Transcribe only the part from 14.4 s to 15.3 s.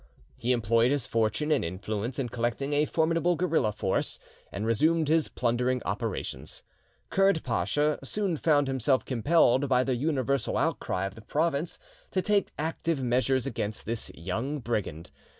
brigand.